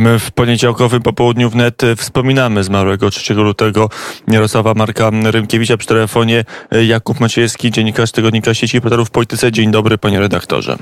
My 0.00 0.18
w 0.18 0.30
poniedziałkowym 0.30 1.02
popołudniu 1.02 1.50
wnet 1.50 1.82
wspominamy 1.96 2.64
zmarłego 2.64 3.10
3 3.10 3.34
lutego 3.34 3.88
Jarosława 4.28 4.74
Marka 4.74 5.10
Rymkiewicza 5.30 5.76
przy 5.76 5.88
telefonie 5.88 6.44
Jakub 6.86 7.20
Maciejewski, 7.20 7.70
dziennikarz 7.70 8.12
tygodnika 8.12 8.54
sieci 8.54 8.80
portalów 8.80 9.08
w 9.08 9.10
Polityce. 9.10 9.52
Dzień 9.52 9.70
dobry 9.70 9.98
panie 9.98 10.20
redaktorze. 10.20 10.78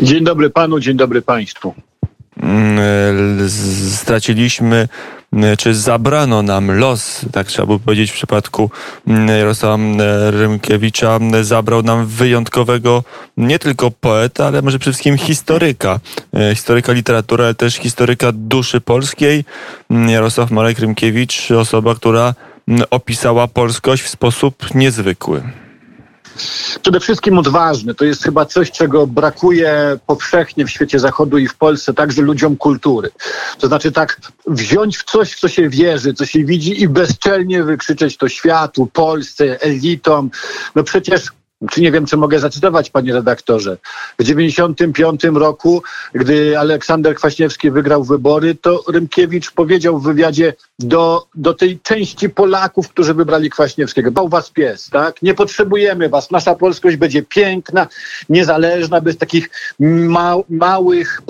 Dzień 0.00 0.24
dobry 0.24 0.50
panu, 0.50 0.80
dzień 0.80 0.96
dobry 0.96 1.22
państwu. 1.22 1.74
Mm, 2.46 3.50
straciliśmy, 3.90 4.88
mm, 5.32 5.56
czy 5.56 5.74
zabrano 5.74 6.42
nam 6.42 6.70
los, 6.70 7.20
tak 7.32 7.46
trzeba 7.46 7.66
by 7.66 7.78
powiedzieć 7.78 8.10
w 8.10 8.14
przypadku 8.14 8.70
mm, 9.06 9.28
Jarosława 9.28 9.78
Rymkiewicza, 10.30 11.18
zabrał 11.42 11.82
nam 11.82 12.06
wyjątkowego 12.06 13.04
nie 13.36 13.58
tylko 13.58 13.90
poeta, 13.90 14.46
ale 14.46 14.62
może 14.62 14.78
przede 14.78 14.92
wszystkim 14.92 15.18
historyka. 15.18 16.00
E, 16.34 16.54
historyka 16.54 16.92
literatury, 16.92 17.44
ale 17.44 17.54
też 17.54 17.74
historyka 17.74 18.32
duszy 18.32 18.80
polskiej. 18.80 19.44
Jarosław 19.90 20.50
Marek 20.50 20.78
Rymkiewicz, 20.78 21.50
osoba, 21.50 21.94
która 21.94 22.34
opisała 22.90 23.48
polskość 23.48 24.02
w 24.02 24.08
sposób 24.08 24.74
niezwykły 24.74 25.42
przede 26.86 27.00
wszystkim 27.00 27.38
odważny. 27.38 27.94
To 27.94 28.04
jest 28.04 28.22
chyba 28.22 28.44
coś, 28.44 28.70
czego 28.70 29.06
brakuje 29.06 29.98
powszechnie 30.06 30.66
w 30.66 30.70
świecie 30.70 30.98
zachodu 30.98 31.38
i 31.38 31.48
w 31.48 31.56
Polsce, 31.56 31.94
także 31.94 32.22
ludziom 32.22 32.56
kultury. 32.56 33.10
To 33.58 33.66
znaczy 33.66 33.92
tak 33.92 34.20
wziąć 34.46 34.98
w 34.98 35.04
coś, 35.04 35.32
w 35.32 35.40
co 35.40 35.48
się 35.48 35.68
wierzy, 35.68 36.14
co 36.14 36.26
się 36.26 36.44
widzi 36.44 36.82
i 36.82 36.88
bezczelnie 36.88 37.62
wykrzyczeć 37.62 38.16
to 38.16 38.28
światu, 38.28 38.86
Polsce, 38.92 39.60
elitom. 39.60 40.30
No 40.74 40.82
przecież 40.82 41.32
czy 41.70 41.80
nie 41.80 41.92
wiem, 41.92 42.06
czy 42.06 42.16
mogę 42.16 42.38
zacytować, 42.38 42.90
panie 42.90 43.12
redaktorze. 43.12 43.76
W 44.18 44.24
95 44.24 45.24
roku, 45.24 45.82
gdy 46.12 46.58
Aleksander 46.58 47.14
Kwaśniewski 47.14 47.70
wygrał 47.70 48.04
wybory, 48.04 48.54
to 48.54 48.82
Rymkiewicz 48.88 49.50
powiedział 49.50 49.98
w 49.98 50.04
wywiadzie 50.04 50.54
do, 50.78 51.26
do 51.34 51.54
tej 51.54 51.80
części 51.80 52.30
Polaków, 52.30 52.88
którzy 52.88 53.14
wybrali 53.14 53.50
Kwaśniewskiego. 53.50 54.10
Bał 54.10 54.28
was 54.28 54.50
pies, 54.50 54.90
tak? 54.90 55.22
Nie 55.22 55.34
potrzebujemy 55.34 56.08
was. 56.08 56.30
Nasza 56.30 56.54
polskość 56.54 56.96
będzie 56.96 57.22
piękna, 57.22 57.86
niezależna, 58.28 59.00
bez 59.00 59.16
takich 59.16 59.50
ma, 59.80 60.34
małych, 60.48 61.22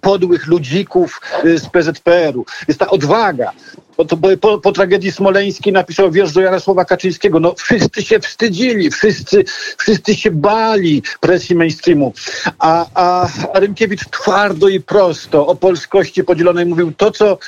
podłych 0.00 0.46
ludzików 0.46 1.20
y, 1.44 1.58
z 1.58 1.68
PZPR-u. 1.68 2.46
Jest 2.68 2.80
ta 2.80 2.90
odwaga. 2.90 3.52
Po, 4.40 4.58
po, 4.58 4.72
tragedii 4.72 5.12
smoleńskiej 5.12 5.72
napisał 5.72 6.10
wiersz 6.10 6.32
do 6.32 6.40
Jarosława 6.40 6.84
Kaczyńskiego. 6.84 7.40
No 7.40 7.54
wszyscy 7.58 8.02
się 8.02 8.20
wstydzili, 8.20 8.90
wszyscy, 8.90 9.44
wszyscy 9.78 10.14
się 10.14 10.30
bali 10.30 11.02
presji 11.20 11.56
mainstreamu. 11.56 12.12
A, 12.58 12.86
a, 12.94 13.28
twardo 14.10 14.68
i 14.68 14.80
prosto 14.80 15.46
o 15.46 15.54
polskości 15.54 16.24
podzielonej 16.24 16.66
mówił, 16.66 16.92
to 16.92 17.10
co, 17.10 17.38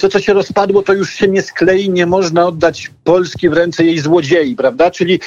to 0.00 0.08
co 0.08 0.20
się 0.20 0.32
rozpadło, 0.32 0.82
to 0.82 0.92
już 0.92 1.14
się 1.14 1.28
nie 1.28 1.42
sklei, 1.42 1.90
nie 1.90 2.06
można 2.06 2.46
oddać 2.46 2.90
Polski 3.04 3.48
w 3.48 3.52
ręce 3.52 3.84
jej 3.84 3.98
złodziei, 3.98 4.56
prawda? 4.56 4.90
Czyli 4.90 5.20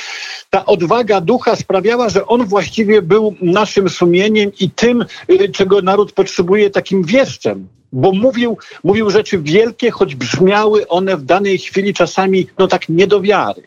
ta 0.50 0.66
odwaga 0.66 1.22
ducha 1.22 1.56
sprawiała, 1.56 2.10
że 2.10 2.28
on 2.28 2.46
właściwie 2.46 3.02
był 3.02 3.36
naszym 3.42 3.90
sumieniem 3.90 4.52
i 4.60 4.70
tym, 4.70 5.06
y, 5.30 5.50
czego 5.50 5.82
naród 5.82 6.12
potrzebuje, 6.12 6.70
takim 6.70 7.04
wieszczem 7.04 7.68
bo 7.92 8.12
mówił, 8.12 8.58
mówił 8.84 9.10
rzeczy 9.10 9.40
wielkie, 9.40 9.92
choć 9.92 10.16
brzmiały 10.16 10.88
one 10.88 11.18
w 11.18 11.24
danej 11.24 11.58
chwili 11.58 11.94
czasami 11.94 12.48
no 12.58 12.68
tak 12.68 12.90
nie 12.90 13.08
do 13.08 13.22
wiary. 13.22 13.62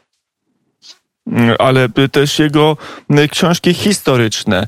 Ale 1.59 1.89
też 2.13 2.39
jego 2.39 2.77
książki 3.31 3.75
historyczne, 3.75 4.67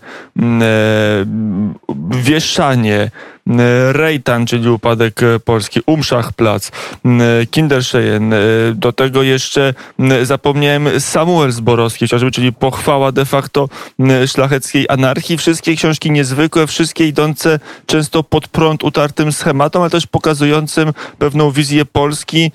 wieszanie, 2.11 3.11
Rejtan, 3.93 4.47
czyli 4.47 4.69
upadek 4.69 5.21
Polski, 5.45 5.81
Umszachplatz, 5.87 6.71
Kindersheyen, 7.51 8.35
do 8.75 8.93
tego 8.93 9.23
jeszcze 9.23 9.75
zapomniałem 10.23 11.01
Samuel 11.01 11.53
Zborowski, 11.53 12.05
chociażby, 12.05 12.31
czyli 12.31 12.53
pochwała 12.53 13.13
de 13.13 13.25
facto 13.25 13.69
szlacheckiej 14.27 14.87
anarchii. 14.89 15.39
Wszystkie 15.39 15.77
książki 15.77 16.11
niezwykłe, 16.11 16.67
wszystkie 16.67 17.09
idące 17.09 17.61
często 17.87 18.23
pod 18.23 18.49
prąd 18.49 18.85
utartym 18.85 19.33
schematom, 19.33 19.83
ale 19.83 19.91
też 19.91 20.07
pokazującym 20.07 20.93
pewną 21.19 21.51
wizję 21.51 21.85
Polski, 21.85 22.53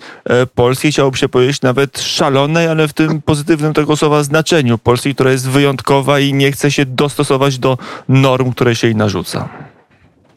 Polskiej, 0.55 0.91
chciałoby 0.91 1.17
się 1.17 1.29
powiedzieć 1.29 1.61
nawet 1.61 2.01
szalonej, 2.01 2.67
ale 2.67 2.87
w 2.87 2.93
tym 2.93 3.21
pozytywnym 3.21 3.73
tego 3.73 3.97
słowa 3.97 4.23
znaczeniu 4.23 4.77
Polski, 4.77 5.15
która 5.15 5.31
jest 5.31 5.49
wyjątkowa 5.49 6.19
i 6.19 6.33
nie 6.33 6.51
chce 6.51 6.71
się 6.71 6.85
dostosować 6.85 7.59
do 7.59 7.77
norm, 8.09 8.51
które 8.51 8.75
się 8.75 8.87
jej 8.87 8.95
narzuca. 8.95 9.70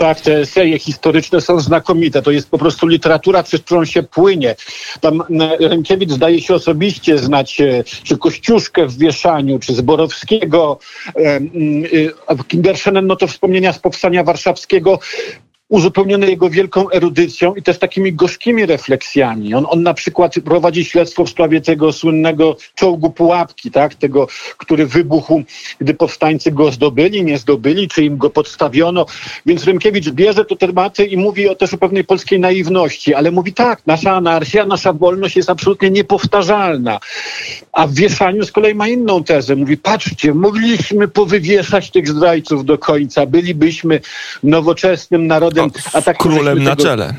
Tak, 0.05 0.21
te 0.21 0.47
serie 0.47 0.79
historyczne 0.79 1.41
są 1.41 1.61
znakomite. 1.61 2.23
To 2.23 2.31
jest 2.31 2.51
po 2.51 2.59
prostu 2.59 2.87
literatura, 2.87 3.43
przez 3.43 3.61
którą 3.61 3.85
się 3.85 4.03
płynie. 4.03 4.57
Tam 5.01 5.21
e, 5.21 5.69
Rękiewicz 5.69 6.11
zdaje 6.11 6.41
się 6.41 6.55
osobiście 6.55 7.19
znać 7.19 7.61
e, 7.61 7.85
czy 7.85 8.19
Kościuszkę 8.19 8.87
w 8.87 8.99
Wieszaniu, 8.99 9.59
czy 9.59 9.75
Zborowskiego. 9.75 10.79
E, 11.17 11.41
Kinderszenen, 12.49 13.07
no 13.07 13.17
to 13.17 13.27
wspomnienia 13.27 13.73
z 13.73 13.79
Powstania 13.79 14.25
Warszawskiego 14.25 14.99
uzupełnione 15.75 16.27
jego 16.27 16.51
wielką 16.51 16.91
erudycją 16.91 17.55
i 17.55 17.63
też 17.63 17.79
takimi 17.79 18.13
gorzkimi 18.13 18.67
refleksjami. 18.67 19.55
On, 19.55 19.67
on 19.69 19.83
na 19.83 19.95
przykład 19.95 20.35
prowadzi 20.45 20.85
śledztwo 20.85 21.25
w 21.25 21.31
sprawie 21.31 21.61
tego 21.61 21.93
słynnego 21.93 22.57
czołgu 22.75 23.11
Pułapki, 23.11 23.71
tak? 23.71 23.95
tego, 23.95 24.29
który 24.59 24.87
wybuchł, 24.87 25.43
gdy 25.81 25.95
powstańcy 25.95 26.53
go 26.53 26.73
zdobyli, 26.73 27.25
nie 27.25 27.39
zdobyli, 27.39 27.89
czy 27.89 28.05
im 28.05 28.19
go 28.19 28.31
podstawiono. 28.31 29.07
Więc 29.47 29.65
Rymkiewicz 29.65 30.11
bierze 30.11 30.45
te 30.45 30.57
tematy 30.57 31.05
i 31.05 31.17
mówi 31.17 31.49
o 31.49 31.55
też 31.55 31.75
o 31.75 31.79
pewnej 31.79 32.05
polskiej 32.05 32.41
naiwności, 32.41 33.15
ale 33.15 33.31
mówi 33.31 33.53
tak, 33.53 33.83
nasza 33.87 34.13
anarchia, 34.13 34.67
nasza 34.67 34.93
wolność 34.93 35.37
jest 35.37 35.51
absolutnie 35.51 35.91
niepowtarzalna. 35.91 37.01
A 37.73 37.87
w 37.87 37.95
wieszaniu 37.95 38.45
z 38.45 38.53
kolei 38.53 38.75
ma 38.75 38.89
inną 38.89 39.25
tezę. 39.25 39.57
Mówi, 39.57 39.77
patrzcie, 39.77 40.35
mogliśmy 40.35 41.09
powywieszać 41.09 41.91
tych 41.91 42.09
zdrajców 42.09 42.65
do 42.65 42.79
końca, 42.79 43.27
bylibyśmy 43.27 44.01
nowoczesnym 44.43 45.27
narodem 45.27 45.64
tak 46.05 46.17
królem 46.19 46.65
na 46.65 46.77
czele. 46.77 47.15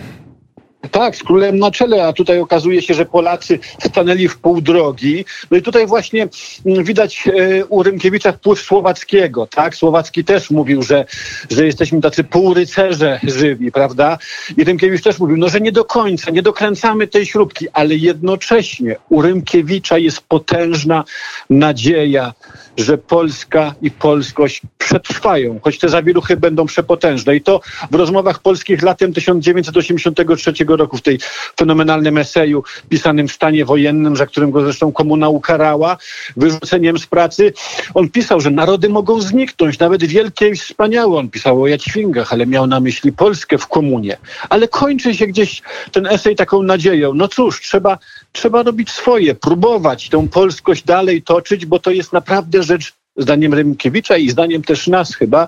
Tak, 0.92 1.16
z 1.16 1.24
królem 1.24 1.60
na 1.60 1.72
czele, 1.72 2.08
a 2.08 2.14
tutaj 2.14 2.40
okazuje 2.40 2.82
się, 2.82 2.94
że 2.94 3.06
Polacy 3.06 3.60
stanęli 3.80 4.28
w 4.28 4.38
pół 4.38 4.62
drogi. 4.62 5.26
No 5.52 5.58
i 5.58 5.62
tutaj 5.62 5.88
właśnie 5.88 6.28
mm, 6.66 6.84
widać 6.84 7.28
e, 7.28 7.66
u 7.66 7.84
Rymkiewicza 7.84 8.32
wpływ 8.32 8.60
Słowackiego, 8.60 9.48
tak? 9.48 9.76
Słowacki 9.76 10.24
też 10.24 10.52
mówił, 10.52 10.84
że, 10.84 11.06
że 11.52 11.66
jesteśmy 11.66 12.02
tacy 12.02 12.24
półrycerze 12.24 13.20
żywi, 13.24 13.72
prawda? 13.72 14.18
I 14.58 14.64
Rymkiewicz 14.64 15.04
też 15.04 15.20
mówił, 15.20 15.38
no 15.38 15.50
że 15.50 15.62
nie 15.62 15.72
do 15.72 15.86
końca, 15.86 16.32
nie 16.32 16.42
dokręcamy 16.42 17.08
tej 17.08 17.26
śrubki, 17.26 17.68
ale 17.74 17.96
jednocześnie 17.96 18.96
u 19.10 19.22
Rymkiewicza 19.22 19.98
jest 19.98 20.22
potężna 20.22 21.04
nadzieja, 21.50 22.34
że 22.78 22.98
Polska 22.98 23.76
i 23.82 23.92
polskość 23.92 24.62
przetrwają, 24.78 25.60
choć 25.64 25.80
te 25.80 25.90
zawieruchy 25.90 26.38
będą 26.38 26.66
przepotężne. 26.66 27.36
I 27.36 27.42
to 27.42 27.62
w 27.92 27.96
rozmowach 27.96 28.40
polskich 28.40 28.82
latem 28.82 29.14
1983 29.14 30.54
roku 30.68 30.75
w 30.78 31.02
tej 31.02 31.20
fenomenalnym 31.60 32.18
eseju 32.18 32.64
pisanym 32.90 33.28
w 33.28 33.32
stanie 33.32 33.66
wojennym, 33.66 34.16
za 34.16 34.26
którym 34.26 34.52
go 34.52 34.62
zresztą 34.62 34.92
komuna 34.92 35.30
ukarała 35.30 35.98
wyrzuceniem 36.38 36.98
z 36.98 37.08
pracy. 37.08 37.54
On 37.94 38.10
pisał, 38.10 38.42
że 38.42 38.52
narody 38.52 38.90
mogą 38.90 39.22
zniknąć, 39.22 39.80
nawet 39.80 40.04
wielkie 40.04 40.50
i 40.50 40.56
wspaniałe. 40.56 41.18
On 41.18 41.30
pisał 41.30 41.62
o 41.62 41.68
Jaćwingach, 41.68 42.34
ale 42.34 42.46
miał 42.46 42.68
na 42.68 42.80
myśli 42.80 43.12
Polskę 43.12 43.58
w 43.58 43.68
komunie. 43.68 44.18
Ale 44.50 44.68
kończy 44.68 45.16
się 45.16 45.28
gdzieś 45.28 45.62
ten 45.92 46.06
esej 46.08 46.36
taką 46.36 46.64
nadzieją. 46.64 47.14
No 47.14 47.28
cóż, 47.28 47.62
trzeba, 47.62 47.98
trzeba 48.32 48.64
robić 48.64 48.92
swoje, 48.92 49.36
próbować 49.36 50.10
tę 50.10 50.28
polskość 50.28 50.84
dalej 50.84 51.22
toczyć, 51.22 51.66
bo 51.66 51.80
to 51.80 51.92
jest 51.92 52.14
naprawdę 52.14 52.64
rzecz, 52.64 52.94
zdaniem 53.18 53.54
Rymkiewicza 53.54 54.18
i 54.18 54.30
zdaniem 54.30 54.64
też 54.64 54.88
nas 54.88 55.16
chyba, 55.16 55.48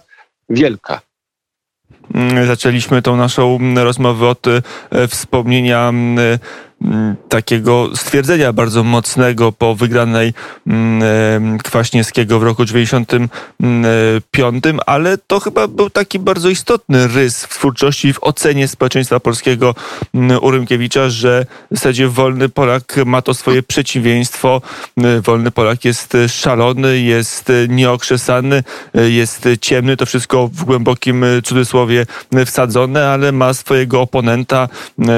wielka. 0.50 1.07
Mm, 2.16 2.48
zaczęliśmy 2.48 3.02
tą 3.02 3.16
naszą 3.16 3.60
rozmowę 3.76 4.28
od 4.28 4.48
e, 4.48 4.62
wspomnienia 5.08 5.90
mm, 5.90 6.40
takiego 7.30 7.90
stwierdzenia 7.96 8.54
bardzo 8.54 8.84
mocnego 8.84 9.52
po 9.52 9.76
wygranej 9.76 10.34
mm, 10.68 11.58
Kwaśniewskiego 11.58 12.40
w 12.40 12.44
roku 12.44 12.66
95, 12.66 14.64
ale 14.86 15.18
to 15.18 15.40
chyba 15.40 15.68
był 15.68 15.90
taki 15.90 16.20
bardzo 16.20 16.50
istotny 16.50 17.08
rys 17.08 17.46
w 17.46 17.50
twórczości, 17.50 18.14
w 18.14 18.24
ocenie 18.24 18.68
społeczeństwa 18.68 19.20
polskiego 19.20 19.76
mm, 20.14 20.44
Urymkiewicza, 20.44 21.10
że 21.10 21.46
w 21.72 21.76
zasadzie 21.76 22.08
wolny 22.08 22.50
Polak 22.50 22.96
ma 23.06 23.22
to 23.22 23.34
swoje 23.34 23.64
przeciwieństwo. 23.64 24.62
Wolny 25.24 25.52
Polak 25.52 25.86
jest 25.86 26.18
szalony, 26.28 27.00
jest 27.00 27.52
nieokrzesany, 27.70 28.64
jest 28.94 29.48
ciemny, 29.62 29.98
to 29.98 30.06
wszystko 30.06 30.48
w 30.48 30.64
głębokim 30.64 31.26
cudzysłowie 31.44 32.06
wsadzone, 32.46 33.08
ale 33.08 33.32
ma 33.32 33.54
swojego 33.54 34.02
oponenta, 34.02 34.70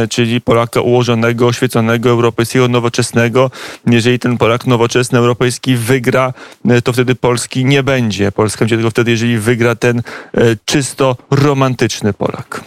czyli 0.10 0.42
Polaka 0.42 0.82
ułożonego, 0.82 1.49
oświeconego, 1.50 2.10
europejskiego, 2.10 2.68
nowoczesnego. 2.68 3.51
Jeżeli 3.86 4.19
ten 4.19 4.38
Polak 4.38 4.68
nowoczesny, 4.68 5.19
europejski 5.19 5.75
wygra, 5.75 6.34
e, 6.69 6.81
to 6.81 6.94
wtedy 6.94 7.16
Polski 7.16 7.66
nie 7.66 7.84
będzie. 7.84 8.31
Polska 8.31 8.60
będzie 8.60 8.75
tylko 8.75 8.90
wtedy, 8.90 9.12
jeżeli 9.12 9.38
wygra 9.38 9.75
ten 9.75 10.00
e, 10.00 10.04
czysto 10.66 11.18
romantyczny 11.31 12.13
Polak. 12.13 12.62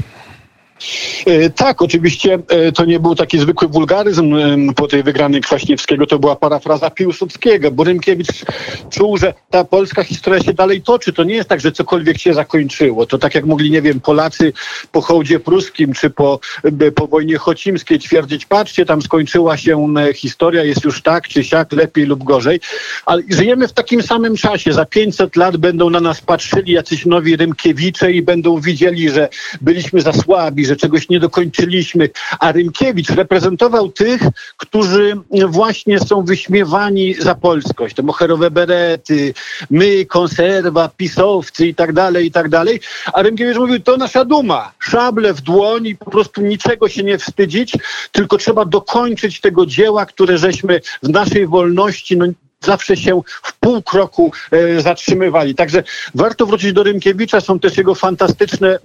E, 1.26 1.50
Tak, 1.50 1.82
oczywiście 1.82 2.38
e, 2.48 2.72
to 2.72 2.84
nie 2.84 3.00
był 3.00 3.14
taki 3.14 3.38
zwykły 3.38 3.68
wulgaryzm 3.68 4.34
po 4.76 4.88
tej 4.88 5.02
wygranej 5.02 5.40
Kwaśniewskiego, 5.40 6.06
to 6.06 6.18
była 6.18 6.36
parafraza 6.36 6.90
Piłsudskiego, 6.90 7.70
bo 7.70 7.84
Rymkiewicz 7.84 8.44
czuł, 8.90 9.16
że 9.16 9.34
ta 9.50 9.64
polska 9.64 10.04
historia 10.04 10.40
się 10.40 10.52
dalej 10.52 10.82
toczy. 10.82 11.12
To 11.12 11.24
nie 11.24 11.34
jest 11.34 11.48
tak, 11.48 11.60
że 11.60 11.72
cokolwiek 11.72 12.18
się 12.18 12.34
zakończyło. 12.34 13.06
To 13.06 13.18
tak 13.18 13.34
jak 13.34 13.44
mogli, 13.44 13.70
nie 13.70 13.82
wiem, 13.82 14.00
Polacy 14.00 14.52
po 14.92 15.00
hołdzie 15.00 15.40
pruskim 15.40 15.92
czy 15.92 16.10
po, 16.10 16.40
e, 16.64 16.92
po 16.92 17.06
wojnie 17.06 17.38
chocimskiej 17.38 17.98
twierdzić, 17.98 18.46
patrzcie, 18.46 18.86
tam 18.86 19.02
skończyła 19.02 19.56
się 19.56 19.94
historia, 20.14 20.64
jest 20.64 20.84
już 20.84 21.02
tak 21.02 21.28
czy 21.28 21.44
siak, 21.44 21.72
lepiej 21.72 22.04
lub 22.04 22.24
gorzej. 22.24 22.60
Ale 23.06 23.22
żyjemy 23.30 23.68
w 23.68 23.72
takim 23.72 24.02
samym 24.02 24.36
czasie. 24.36 24.72
Za 24.72 24.84
500 24.84 25.36
lat 25.36 25.56
będą 25.56 25.90
na 25.90 26.00
nas 26.00 26.20
patrzyli 26.20 26.72
jacyś 26.72 27.06
nowi 27.06 27.36
Rymkiewicze 27.36 28.12
i 28.12 28.22
będą 28.22 28.60
widzieli, 28.60 29.10
że 29.10 29.28
byliśmy 29.60 30.00
za 30.00 30.12
słabi, 30.12 30.66
że 30.66 30.71
czegoś 30.76 31.08
nie 31.08 31.20
dokończyliśmy. 31.20 32.10
A 32.38 32.52
Rymkiewicz 32.52 33.10
reprezentował 33.10 33.88
tych, 33.88 34.22
którzy 34.56 35.16
właśnie 35.48 36.00
są 36.00 36.24
wyśmiewani 36.24 37.14
za 37.14 37.34
polskość. 37.34 37.96
To 37.96 38.02
moherowe 38.02 38.50
berety, 38.50 39.34
my, 39.70 40.06
konserwa, 40.06 40.88
pisowcy 40.96 41.66
i 41.66 41.74
tak 41.74 41.92
dalej, 41.92 42.26
i 42.26 42.30
tak 42.30 42.48
dalej. 42.48 42.80
A 43.12 43.22
Rymkiewicz 43.22 43.56
mówił, 43.56 43.80
to 43.80 43.96
nasza 43.96 44.24
duma. 44.24 44.72
Szable 44.78 45.34
w 45.34 45.40
dłoń 45.40 45.86
i 45.86 45.96
po 45.96 46.10
prostu 46.10 46.40
niczego 46.40 46.88
się 46.88 47.02
nie 47.02 47.18
wstydzić, 47.18 47.72
tylko 48.12 48.38
trzeba 48.38 48.64
dokończyć 48.64 49.40
tego 49.40 49.66
dzieła, 49.66 50.06
które 50.06 50.38
żeśmy 50.38 50.80
w 51.02 51.08
naszej 51.08 51.46
wolności 51.46 52.16
no, 52.16 52.26
zawsze 52.64 52.96
się 52.96 53.20
w 53.42 53.58
pół 53.58 53.82
kroku 53.82 54.32
e, 54.50 54.80
zatrzymywali. 54.80 55.54
Także 55.54 55.82
warto 56.14 56.46
wrócić 56.46 56.72
do 56.72 56.82
Rymkiewicza. 56.82 57.40
Są 57.40 57.58
też 57.58 57.76
jego 57.76 57.94
fantastyczne 57.94 58.68
e, 58.68 58.78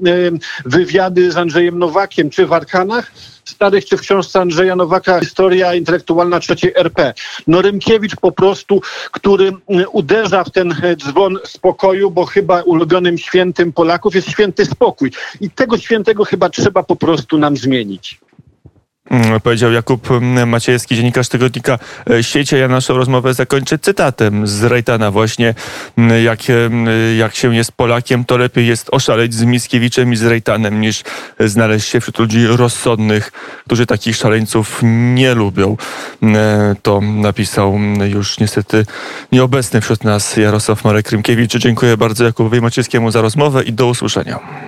wywiady 0.66 1.32
z 1.32 1.38
Andrzejem 1.38 1.80
Nowakiem, 1.80 2.30
czy 2.30 2.46
w 2.46 2.54
Arkanach 2.54 3.12
starych, 3.46 3.86
czy 3.86 3.98
w 3.98 4.02
książce 4.02 4.40
Andrzeja 4.40 4.76
Nowaka 4.76 5.20
Historia 5.20 5.76
intelektualna 5.76 6.40
trzeciej 6.40 6.74
RP. 6.76 7.14
No 7.48 7.62
Rymkiewicz 7.62 8.16
po 8.16 8.32
prostu, 8.32 8.82
który 9.12 9.48
m, 9.48 9.86
uderza 9.92 10.44
w 10.44 10.52
ten 10.52 10.72
e, 10.72 10.96
dzwon 10.96 11.38
spokoju, 11.46 12.12
bo 12.12 12.26
chyba 12.26 12.62
ulubionym 12.62 13.18
świętym 13.18 13.74
Polaków 13.74 14.16
jest 14.16 14.30
święty 14.30 14.66
spokój. 14.66 15.12
I 15.42 15.50
tego 15.50 15.78
świętego 15.78 16.26
chyba 16.26 16.50
trzeba 16.50 16.84
po 16.84 16.96
prostu 16.96 17.38
nam 17.38 17.58
zmienić. 17.58 18.20
Mm, 19.12 19.40
Powiedział 19.42 19.72
Jakub 19.72 20.12
mm, 20.12 20.50
Maciejewski, 20.50 20.96
dziennikarz 20.96 21.30
tygodnika 21.30 21.80
e, 22.10 22.24
Siecie. 22.24 22.58
Ja 22.58 22.68
naszą 22.68 22.98
rozmowę 22.98 23.34
zakończę 23.34 23.80
cytatem 23.80 24.48
z 24.48 24.64
Rejtana 24.64 25.12
właśnie. 25.12 25.54
Mm, 25.98 26.24
Jak, 26.24 26.40
em, 26.50 26.86
jak 27.18 27.36
się 27.36 27.56
jest 27.56 27.72
Polakiem, 27.72 28.26
to 28.26 28.38
lepiej 28.38 28.68
jest 28.68 28.90
oszaleć 28.92 29.34
z 29.34 29.44
Mickiewiczem 29.44 30.14
i 30.14 30.16
z 30.16 30.24
Rejtanem, 30.24 30.82
niż 30.82 31.04
znaleźć 31.40 31.88
się 31.88 32.00
wśród 32.02 32.20
ludzi 32.20 32.48
rozsądnych, 32.48 33.32
którzy 33.66 33.86
takich 33.86 34.16
szaleńców 34.16 34.80
nie 35.14 35.34
lubią. 35.34 35.78
E, 36.24 36.76
To 36.82 37.02
napisał 37.02 37.80
już 38.08 38.40
niestety 38.40 38.86
nieobecny 39.32 39.82
wśród 39.82 40.04
nas 40.04 40.38
Jarosław 40.38 40.84
Marek 40.84 41.12
Rymkiewicz. 41.12 41.58
Dziękuję 41.58 41.98
bardzo 41.98 42.24
Jakubowi 42.24 42.62
Maciejewskiemu 42.62 43.12
za 43.12 43.22
rozmowę 43.22 43.64
i 43.64 43.74
do 43.74 43.88
usłyszenia. 43.88 44.68